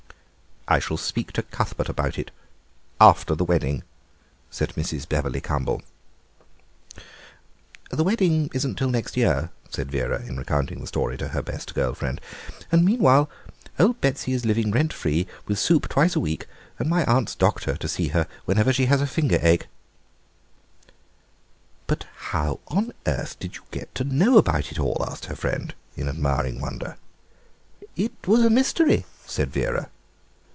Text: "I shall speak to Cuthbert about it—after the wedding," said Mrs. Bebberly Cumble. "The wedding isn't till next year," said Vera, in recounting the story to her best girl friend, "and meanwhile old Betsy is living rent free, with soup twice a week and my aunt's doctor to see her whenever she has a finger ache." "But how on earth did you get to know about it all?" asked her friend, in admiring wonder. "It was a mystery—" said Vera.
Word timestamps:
"I 0.67 0.79
shall 0.79 0.95
speak 0.95 1.33
to 1.33 1.41
Cuthbert 1.43 1.89
about 1.89 2.17
it—after 2.17 3.35
the 3.35 3.43
wedding," 3.43 3.83
said 4.49 4.69
Mrs. 4.75 5.09
Bebberly 5.09 5.41
Cumble. 5.41 5.81
"The 7.89 8.05
wedding 8.05 8.49
isn't 8.53 8.77
till 8.77 8.89
next 8.89 9.17
year," 9.17 9.49
said 9.69 9.91
Vera, 9.91 10.21
in 10.21 10.37
recounting 10.37 10.79
the 10.79 10.87
story 10.87 11.17
to 11.17 11.29
her 11.29 11.41
best 11.41 11.73
girl 11.75 11.93
friend, 11.93 12.21
"and 12.71 12.85
meanwhile 12.85 13.29
old 13.79 13.99
Betsy 13.99 14.31
is 14.31 14.45
living 14.45 14.71
rent 14.71 14.93
free, 14.93 15.27
with 15.45 15.59
soup 15.59 15.89
twice 15.89 16.15
a 16.15 16.21
week 16.21 16.45
and 16.79 16.89
my 16.89 17.03
aunt's 17.03 17.35
doctor 17.35 17.75
to 17.75 17.89
see 17.89 18.09
her 18.09 18.25
whenever 18.45 18.71
she 18.71 18.85
has 18.85 19.01
a 19.01 19.07
finger 19.07 19.39
ache." 19.41 19.67
"But 21.85 22.05
how 22.29 22.61
on 22.69 22.93
earth 23.05 23.37
did 23.39 23.57
you 23.57 23.63
get 23.71 23.93
to 23.95 24.05
know 24.05 24.37
about 24.37 24.71
it 24.71 24.79
all?" 24.79 25.03
asked 25.05 25.25
her 25.25 25.35
friend, 25.35 25.73
in 25.97 26.07
admiring 26.07 26.61
wonder. 26.61 26.95
"It 27.97 28.13
was 28.25 28.45
a 28.45 28.49
mystery—" 28.49 29.05
said 29.25 29.51
Vera. 29.51 29.89